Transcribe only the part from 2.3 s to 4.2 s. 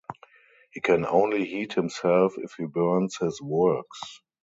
if he burns his works.